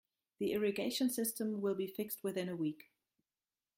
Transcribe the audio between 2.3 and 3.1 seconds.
a week.